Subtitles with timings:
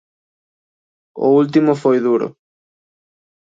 [1.25, 2.27] O último foi duro.